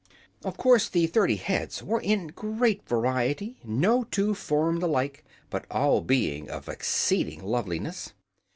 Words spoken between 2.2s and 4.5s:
great variety, no two